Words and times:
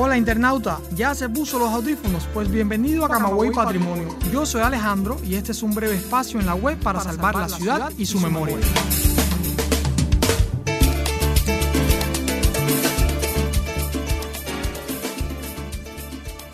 Hola 0.00 0.16
internauta, 0.16 0.78
¿ya 0.94 1.12
se 1.12 1.28
puso 1.28 1.58
los 1.58 1.70
audífonos? 1.70 2.28
Pues 2.32 2.48
bienvenido 2.48 3.04
a 3.04 3.08
Camagüey 3.08 3.50
Patrimonio. 3.50 4.16
Yo 4.32 4.46
soy 4.46 4.62
Alejandro 4.62 5.16
y 5.24 5.34
este 5.34 5.50
es 5.50 5.60
un 5.60 5.74
breve 5.74 5.96
espacio 5.96 6.38
en 6.38 6.46
la 6.46 6.54
web 6.54 6.78
para 6.78 7.00
salvar 7.00 7.34
la 7.34 7.48
ciudad 7.48 7.90
y 7.98 8.06
su 8.06 8.20
memoria. 8.20 8.58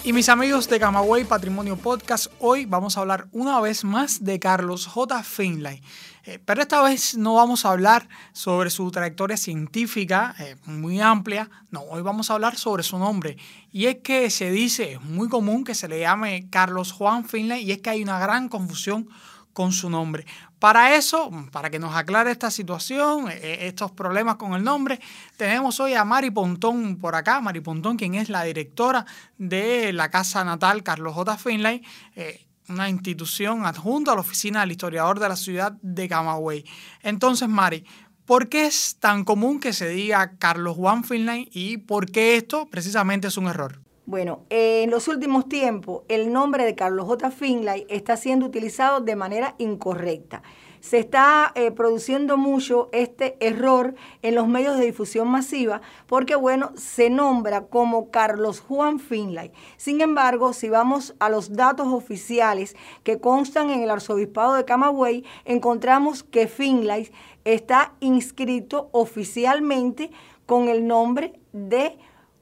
Y 0.06 0.12
mis 0.12 0.28
amigos 0.28 0.68
de 0.68 0.78
Camagüey 0.78 1.24
Patrimonio 1.24 1.78
Podcast, 1.78 2.26
hoy 2.38 2.66
vamos 2.66 2.98
a 2.98 3.00
hablar 3.00 3.26
una 3.32 3.58
vez 3.60 3.84
más 3.84 4.22
de 4.22 4.38
Carlos 4.38 4.86
J. 4.86 5.22
Finlay. 5.22 5.82
Eh, 6.24 6.38
pero 6.44 6.60
esta 6.60 6.82
vez 6.82 7.16
no 7.16 7.36
vamos 7.36 7.64
a 7.64 7.70
hablar 7.70 8.06
sobre 8.34 8.68
su 8.68 8.90
trayectoria 8.90 9.38
científica 9.38 10.34
eh, 10.38 10.56
muy 10.66 11.00
amplia, 11.00 11.48
no, 11.70 11.80
hoy 11.84 12.02
vamos 12.02 12.28
a 12.28 12.34
hablar 12.34 12.58
sobre 12.58 12.82
su 12.82 12.98
nombre. 12.98 13.38
Y 13.72 13.86
es 13.86 13.96
que 14.02 14.28
se 14.28 14.50
dice, 14.50 14.92
es 14.92 15.00
muy 15.00 15.30
común 15.30 15.64
que 15.64 15.74
se 15.74 15.88
le 15.88 16.00
llame 16.00 16.50
Carlos 16.50 16.92
Juan 16.92 17.24
Finlay 17.24 17.64
y 17.64 17.72
es 17.72 17.78
que 17.78 17.88
hay 17.88 18.02
una 18.02 18.18
gran 18.18 18.50
confusión 18.50 19.08
con 19.54 19.72
su 19.72 19.88
nombre. 19.88 20.26
Para 20.58 20.94
eso, 20.96 21.30
para 21.50 21.70
que 21.70 21.78
nos 21.78 21.94
aclare 21.94 22.30
esta 22.30 22.50
situación, 22.50 23.30
eh, 23.30 23.66
estos 23.66 23.92
problemas 23.92 24.36
con 24.36 24.52
el 24.52 24.62
nombre, 24.62 25.00
tenemos 25.38 25.80
hoy 25.80 25.94
a 25.94 26.04
Mari 26.04 26.30
Pontón 26.30 26.96
por 26.96 27.14
acá, 27.14 27.40
Mari 27.40 27.60
Pontón, 27.60 27.96
quien 27.96 28.16
es 28.16 28.28
la 28.28 28.42
directora 28.44 29.06
de 29.38 29.92
la 29.94 30.10
Casa 30.10 30.44
Natal 30.44 30.82
Carlos 30.82 31.14
J. 31.14 31.38
Finlay, 31.38 31.82
eh, 32.16 32.44
una 32.68 32.88
institución 32.88 33.64
adjunta 33.64 34.12
a 34.12 34.14
la 34.14 34.22
oficina 34.22 34.60
del 34.60 34.72
historiador 34.72 35.20
de 35.20 35.28
la 35.28 35.36
ciudad 35.36 35.72
de 35.82 36.08
Camagüey. 36.08 36.64
Entonces, 37.02 37.48
Mari, 37.48 37.84
¿por 38.24 38.48
qué 38.48 38.66
es 38.66 38.96
tan 38.98 39.24
común 39.24 39.60
que 39.60 39.72
se 39.72 39.88
diga 39.88 40.36
Carlos 40.38 40.76
Juan 40.76 41.04
Finlay 41.04 41.48
y 41.52 41.76
por 41.78 42.10
qué 42.10 42.36
esto 42.36 42.66
precisamente 42.66 43.28
es 43.28 43.36
un 43.36 43.46
error? 43.46 43.83
Bueno, 44.06 44.42
en 44.50 44.90
los 44.90 45.08
últimos 45.08 45.48
tiempos 45.48 46.02
el 46.08 46.30
nombre 46.30 46.66
de 46.66 46.74
Carlos 46.74 47.06
J. 47.06 47.30
Finlay 47.30 47.86
está 47.88 48.18
siendo 48.18 48.44
utilizado 48.44 49.00
de 49.00 49.16
manera 49.16 49.54
incorrecta. 49.56 50.42
Se 50.80 50.98
está 50.98 51.52
eh, 51.54 51.70
produciendo 51.70 52.36
mucho 52.36 52.90
este 52.92 53.38
error 53.40 53.94
en 54.20 54.34
los 54.34 54.46
medios 54.46 54.76
de 54.76 54.84
difusión 54.84 55.28
masiva 55.28 55.80
porque, 56.06 56.34
bueno, 56.34 56.72
se 56.76 57.08
nombra 57.08 57.62
como 57.62 58.10
Carlos 58.10 58.60
Juan 58.60 59.00
Finlay. 59.00 59.52
Sin 59.78 60.02
embargo, 60.02 60.52
si 60.52 60.68
vamos 60.68 61.14
a 61.18 61.30
los 61.30 61.54
datos 61.54 61.86
oficiales 61.86 62.76
que 63.04 63.18
constan 63.18 63.70
en 63.70 63.80
el 63.80 63.90
arzobispado 63.90 64.52
de 64.52 64.66
Camagüey, 64.66 65.24
encontramos 65.46 66.22
que 66.22 66.46
Finlay 66.46 67.10
está 67.46 67.94
inscrito 68.00 68.90
oficialmente 68.92 70.10
con 70.44 70.68
el 70.68 70.86
nombre 70.86 71.40
de 71.54 71.96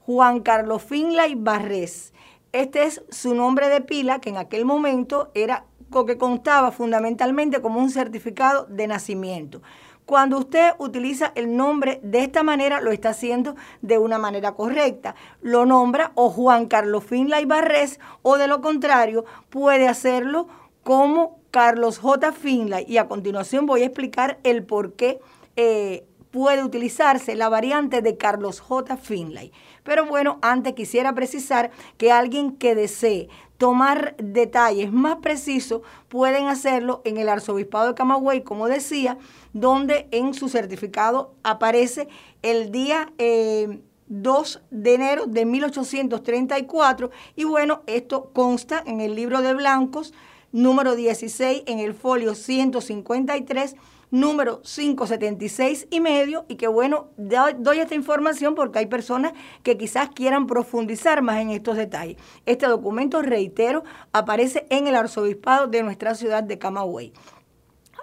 Juan 0.05 0.41
Carlos 0.41 0.83
Finlay 0.83 1.35
Barrés. 1.35 2.13
Este 2.51 2.83
es 2.83 3.03
su 3.09 3.33
nombre 3.33 3.69
de 3.69 3.81
pila, 3.81 4.19
que 4.19 4.29
en 4.29 4.37
aquel 4.37 4.65
momento 4.65 5.31
era 5.33 5.65
lo 5.91 6.05
que 6.05 6.17
constaba 6.17 6.71
fundamentalmente 6.71 7.61
como 7.61 7.79
un 7.79 7.89
certificado 7.89 8.65
de 8.65 8.87
nacimiento. 8.87 9.61
Cuando 10.05 10.37
usted 10.37 10.73
utiliza 10.79 11.31
el 11.35 11.55
nombre 11.55 12.01
de 12.03 12.23
esta 12.23 12.43
manera, 12.43 12.81
lo 12.81 12.91
está 12.91 13.09
haciendo 13.09 13.55
de 13.81 13.97
una 13.97 14.17
manera 14.17 14.51
correcta. 14.51 15.15
Lo 15.41 15.65
nombra 15.65 16.11
o 16.15 16.29
Juan 16.29 16.65
Carlos 16.65 17.05
Finlay 17.05 17.45
Barrés 17.45 17.99
o 18.21 18.37
de 18.37 18.47
lo 18.47 18.61
contrario, 18.61 19.23
puede 19.49 19.87
hacerlo 19.87 20.47
como 20.83 21.39
Carlos 21.51 21.99
J. 21.99 22.33
Finlay. 22.33 22.85
Y 22.89 22.97
a 22.97 23.07
continuación 23.07 23.65
voy 23.65 23.83
a 23.83 23.85
explicar 23.85 24.39
el 24.43 24.65
por 24.65 24.93
qué 24.93 25.21
eh, 25.55 26.05
puede 26.33 26.63
utilizarse 26.63 27.35
la 27.35 27.47
variante 27.47 28.01
de 28.01 28.17
Carlos 28.17 28.59
J. 28.59 28.97
Finlay. 28.97 29.51
Pero 29.83 30.07
bueno, 30.07 30.39
antes 30.41 30.73
quisiera 30.73 31.13
precisar 31.13 31.69
que 31.97 32.11
alguien 32.11 32.53
que 32.53 32.73
desee 32.73 33.29
tomar 33.59 34.15
detalles 34.17 34.91
más 34.91 35.17
precisos 35.17 35.83
pueden 36.09 36.47
hacerlo 36.47 37.03
en 37.05 37.17
el 37.17 37.29
arzobispado 37.29 37.89
de 37.89 37.93
Camagüey, 37.93 38.41
como 38.41 38.67
decía, 38.67 39.19
donde 39.53 40.07
en 40.09 40.33
su 40.33 40.49
certificado 40.49 41.35
aparece 41.43 42.09
el 42.41 42.71
día... 42.71 43.13
2 43.15 44.55
eh, 44.55 44.59
de 44.69 44.93
enero 44.93 45.25
de 45.27 45.45
1834 45.45 47.09
y 47.37 47.45
bueno, 47.45 47.83
esto 47.87 48.31
consta 48.33 48.83
en 48.85 48.99
el 48.99 49.15
libro 49.15 49.41
de 49.41 49.53
blancos 49.53 50.13
número 50.51 50.95
16 50.95 51.63
en 51.65 51.79
el 51.79 51.93
folio 51.93 52.35
153 52.35 53.75
número 54.13 54.61
576 54.61 55.87
y 55.89 55.99
medio 55.99 56.45
y 56.47 56.55
que 56.55 56.67
bueno, 56.67 57.07
doy 57.17 57.79
esta 57.79 57.95
información 57.95 58.53
porque 58.53 58.77
hay 58.77 58.85
personas 58.85 59.33
que 59.63 59.75
quizás 59.75 60.09
quieran 60.09 60.45
profundizar 60.45 61.23
más 61.23 61.41
en 61.41 61.49
estos 61.49 61.77
detalles. 61.77 62.17
Este 62.45 62.67
documento, 62.67 63.23
reitero, 63.23 63.83
aparece 64.11 64.67
en 64.69 64.85
el 64.85 64.95
arzobispado 64.95 65.65
de 65.65 65.81
nuestra 65.81 66.13
ciudad 66.13 66.43
de 66.43 66.59
Camagüey. 66.59 67.11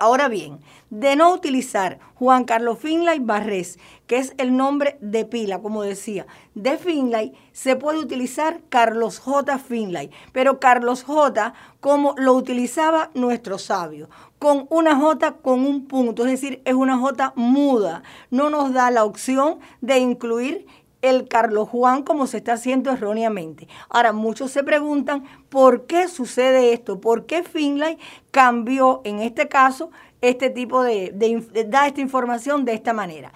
Ahora 0.03 0.29
bien, 0.29 0.61
de 0.89 1.15
no 1.15 1.31
utilizar 1.31 1.99
Juan 2.15 2.45
Carlos 2.45 2.79
Finlay 2.79 3.19
Barrés, 3.19 3.79
que 4.07 4.17
es 4.17 4.33
el 4.39 4.57
nombre 4.57 4.97
de 5.03 5.27
pila, 5.27 5.61
como 5.61 5.83
decía, 5.83 6.27
de 6.55 6.79
Finlay, 6.79 7.35
se 7.53 7.77
puede 7.77 7.99
utilizar 7.99 8.63
Carlos 8.71 9.19
J. 9.19 9.59
Finlay, 9.59 10.11
pero 10.33 10.59
Carlos 10.59 11.03
J. 11.03 11.53
como 11.81 12.15
lo 12.17 12.33
utilizaba 12.33 13.11
nuestro 13.13 13.59
sabio, 13.59 14.09
con 14.39 14.67
una 14.71 14.97
J 14.97 15.33
con 15.43 15.67
un 15.67 15.87
punto, 15.87 16.25
es 16.25 16.31
decir, 16.31 16.63
es 16.65 16.73
una 16.73 16.97
J 16.97 17.35
muda, 17.37 18.03
no 18.31 18.49
nos 18.49 18.73
da 18.73 18.91
la 18.91 19.05
opción 19.05 19.59
de 19.83 19.99
incluir 19.99 20.67
el 21.03 21.29
Carlos 21.29 21.69
Juan 21.69 22.03
como 22.03 22.27
se 22.27 22.39
está 22.39 22.55
haciendo 22.55 22.91
erróneamente. 22.91 23.69
Ahora, 23.89 24.13
muchos 24.13 24.51
se 24.51 24.63
preguntan 24.63 25.25
por 25.49 25.87
qué 25.87 26.09
sucede 26.09 26.73
esto, 26.73 27.01
por 27.01 27.27
qué 27.27 27.43
Finlay 27.43 27.99
cambió 28.31 29.01
en 29.05 29.21
este 29.21 29.49
caso 29.49 29.91
este 30.21 30.51
tipo 30.51 30.83
de, 30.83 31.13
da 31.69 31.87
esta 31.87 32.01
información 32.01 32.65
de 32.65 32.75
esta 32.75 32.93
manera. 32.93 33.33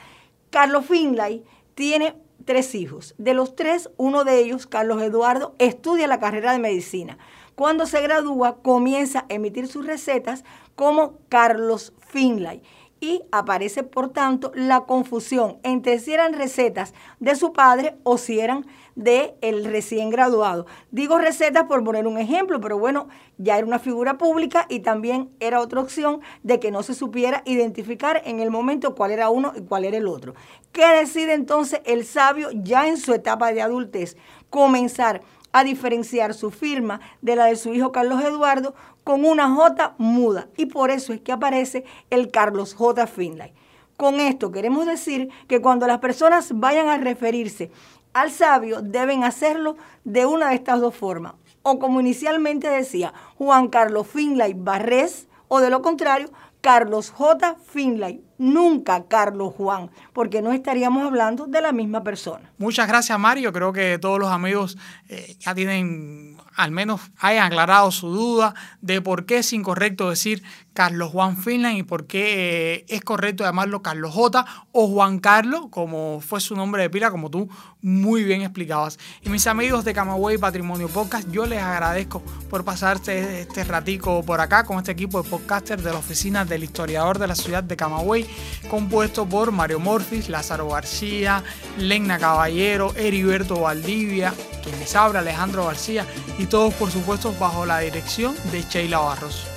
Carlos 0.51 0.87
Finlay 0.87 1.45
tiene 1.75 2.15
tres 2.45 2.75
hijos. 2.75 3.15
De 3.19 3.35
los 3.35 3.57
tres, 3.57 3.91
uno 3.97 4.25
de 4.25 4.39
ellos, 4.41 4.67
Carlos 4.67 5.03
Eduardo, 5.03 5.55
estudia 5.59 6.07
la 6.07 6.21
carrera 6.21 6.53
de 6.53 6.59
medicina. 6.59 7.19
Cuando 7.55 7.87
se 7.87 8.03
gradúa, 8.03 8.57
comienza 8.63 9.21
a 9.21 9.35
emitir 9.35 9.69
sus 9.69 9.87
recetas 9.87 10.45
como 10.75 11.19
Carlos 11.29 11.93
Finlay 12.09 12.63
y 13.05 13.23
aparece 13.33 13.83
por 13.83 14.09
tanto 14.15 14.51
la 14.55 14.87
confusión 14.87 15.59
entre 15.63 15.99
si 15.99 16.15
eran 16.15 16.33
recetas 16.33 16.95
de 17.21 17.37
su 17.37 17.53
padre 17.53 17.99
o 18.03 18.17
si 18.17 18.41
eran 18.41 18.65
de 18.95 19.35
el 19.43 19.67
recién 19.67 20.09
graduado. 20.09 20.65
Digo 20.91 21.19
recetas 21.19 21.65
por 21.65 21.85
poner 21.85 22.07
un 22.07 22.17
ejemplo, 22.17 22.63
pero 22.63 22.79
bueno, 22.79 23.09
ya 23.37 23.59
era 23.59 23.67
una 23.67 23.79
figura 23.79 24.17
pública 24.17 24.65
y 24.71 24.81
también 24.81 25.29
era 25.39 25.61
otra 25.61 25.83
opción 25.83 26.21
de 26.43 26.59
que 26.61 26.71
no 26.71 26.83
se 26.83 26.95
supiera 26.95 27.43
identificar 27.45 28.23
en 28.25 28.41
el 28.41 28.51
momento 28.51 28.95
cuál 28.95 29.11
era 29.11 29.29
uno 29.29 29.53
y 29.55 29.61
cuál 29.61 29.85
era 29.85 29.99
el 29.99 30.09
otro. 30.09 30.35
¿Qué 30.73 30.87
decide 30.87 31.35
entonces 31.35 31.83
el 31.85 32.07
sabio 32.07 32.49
ya 32.55 32.89
en 32.89 32.97
su 32.97 33.13
etapa 33.13 33.53
de 33.53 33.61
adultez? 33.61 34.17
Comenzar 34.49 35.21
a 35.55 35.63
diferenciar 35.63 36.35
su 36.35 36.51
firma 36.51 37.01
de 37.23 37.37
la 37.37 37.45
de 37.47 37.55
su 37.55 37.73
hijo 37.73 37.93
Carlos 37.93 38.23
Eduardo 38.23 38.75
con 39.05 39.25
una 39.25 39.49
J 39.49 39.95
muda 39.99 40.49
y 40.57 40.67
por 40.67 40.91
eso 40.91 41.13
es 41.13 41.21
que 41.21 41.31
aparece 41.31 41.85
el 42.11 42.33
Carlos 42.33 42.75
J. 42.75 43.07
Finlay. 43.07 43.55
Con 43.97 44.19
esto 44.19 44.51
queremos 44.51 44.85
decir 44.85 45.29
que 45.47 45.63
cuando 45.63 45.87
las 45.87 46.01
personas 46.01 46.51
vayan 46.59 46.89
a 46.89 46.99
referirse 46.99 47.71
al 48.13 48.33
sabio 48.33 48.83
deben 48.83 49.23
hacerlo 49.23 49.77
de 50.03 50.27
una 50.27 50.49
de 50.49 50.57
estas 50.57 50.81
dos 50.81 50.97
formas. 50.97 51.35
O 51.63 51.79
como 51.79 52.01
inicialmente 52.01 52.69
decía 52.69 53.15
Juan 53.39 53.69
Carlos 53.69 54.09
Finlay 54.09 54.55
Barrés, 54.55 55.29
o 55.47 55.61
de 55.61 55.71
lo 55.71 55.83
contrario, 55.83 56.33
Carlos 56.63 57.11
J. 57.11 57.57
Finlay, 57.65 58.25
nunca 58.39 59.05
Carlos 59.09 59.55
Juan, 59.57 59.91
porque 60.13 60.43
no 60.43 60.53
estaríamos 60.53 61.05
hablando 61.05 61.47
de 61.47 61.61
la 61.61 61.73
misma 61.73 62.03
persona. 62.03 62.53
Muchas 62.59 62.89
gracias, 62.89 63.19
Mario. 63.19 63.53
Creo 63.53 63.73
que 63.73 63.99
todos 63.99 64.19
los 64.19 64.31
amigos 64.31 64.77
eh, 65.09 65.37
ya 65.39 65.55
tienen, 65.55 66.37
al 66.55 66.71
menos 66.71 67.01
hayan 67.19 67.47
aclarado 67.47 67.91
su 67.91 68.09
duda 68.09 68.55
de 68.81 69.01
por 69.01 69.27
qué 69.27 69.39
es 69.39 69.53
incorrecto 69.53 70.11
decir 70.11 70.43
Carlos 70.75 71.13
Juan 71.13 71.37
Finland 71.37 71.79
y 71.79 71.83
por 71.85 72.07
qué 72.07 72.75
eh, 72.75 72.85
es 72.89 73.01
correcto 73.03 73.45
llamarlo 73.45 73.81
Carlos 73.81 74.13
J 74.13 74.45
o 74.73 74.89
Juan 74.89 75.21
Carlos, 75.21 75.67
como 75.71 76.21
fue 76.21 76.41
su 76.41 76.57
nombre 76.57 76.83
de 76.83 76.91
pila, 76.91 77.11
como 77.11 77.31
tú 77.31 77.49
muy 77.81 78.25
bien 78.25 78.43
explicabas. 78.43 78.99
Y 79.23 79.29
mis 79.29 79.47
amigos 79.47 79.85
de 79.85 79.95
Camagüey 79.95 80.37
Patrimonio 80.37 80.89
Podcast, 80.89 81.31
yo 81.31 81.47
les 81.47 81.63
agradezco 81.63 82.23
por 82.51 82.65
pasarse 82.65 83.43
este 83.43 83.63
ratico 83.63 84.23
por 84.25 84.41
acá 84.41 84.65
con 84.65 84.79
este 84.79 84.93
equipo 84.93 85.23
de 85.23 85.31
podcasters 85.31 85.85
de 85.85 85.93
la 85.93 85.99
oficina 85.99 86.45
del 86.45 86.65
historiador 86.65 87.19
de 87.19 87.29
la 87.29 87.37
ciudad 87.37 87.63
de 87.63 87.77
Camagüey, 87.77 88.24
compuesto 88.69 89.27
por 89.27 89.53
Mario 89.53 89.81
Morfis, 89.81 90.29
Lázaro 90.29 90.69
García, 90.69 91.43
Legna 91.79 92.19
Caballero, 92.19 92.95
Heriberto 92.97 93.61
Valdivia, 93.61 94.35
quien 94.63 94.79
les 94.79 94.95
habla, 94.97 95.21
Alejandro 95.21 95.67
García, 95.67 96.07
y 96.39 96.47
todos 96.47 96.75
por 96.75 96.91
supuesto 96.91 97.35
bajo 97.39 97.67
la 97.67 97.81
dirección 97.81 98.35
de 98.51 98.63
Sheila 98.63 98.99
Barros. 98.99 99.54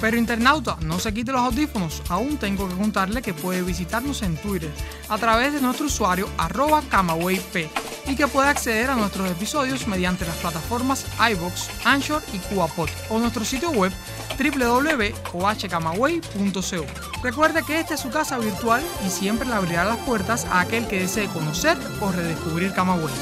Pero 0.00 0.16
internauta, 0.16 0.76
no 0.82 0.98
se 0.98 1.12
quite 1.12 1.32
los 1.32 1.40
audífonos, 1.40 2.02
aún 2.08 2.38
tengo 2.38 2.68
que 2.68 2.74
contarle 2.74 3.22
que 3.22 3.34
puede 3.34 3.62
visitarnos 3.62 4.22
en 4.22 4.36
Twitter 4.36 4.70
a 5.08 5.18
través 5.18 5.52
de 5.52 5.60
nuestro 5.60 5.86
usuario 5.86 6.28
arroba 6.38 6.82
camawayp 6.90 7.68
y 8.06 8.16
que 8.16 8.26
puede 8.26 8.48
acceder 8.48 8.90
a 8.90 8.96
nuestros 8.96 9.30
episodios 9.30 9.86
mediante 9.86 10.26
las 10.26 10.36
plataformas 10.36 11.04
iBox, 11.32 11.68
Anchor 11.84 12.22
y 12.32 12.38
CubaPod 12.38 12.88
o 13.10 13.18
nuestro 13.18 13.44
sitio 13.44 13.70
web 13.70 13.92
www.ohcamaway.co. 14.38 17.22
Recuerde 17.22 17.62
que 17.62 17.78
esta 17.78 17.92
es 17.94 18.00
su 18.00 18.08
casa 18.10 18.38
virtual 18.38 18.82
y 19.06 19.10
siempre 19.10 19.46
le 19.46 19.54
abrirá 19.54 19.84
las 19.84 19.98
puertas 19.98 20.46
a 20.46 20.60
aquel 20.60 20.86
que 20.86 21.00
desee 21.00 21.28
conocer 21.28 21.76
o 22.00 22.10
redescubrir 22.10 22.72
Camagüey. 22.72 23.12